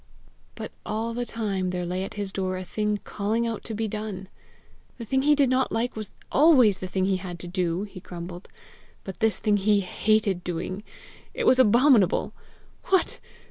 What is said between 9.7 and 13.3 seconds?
hated doing! It was abominable! What!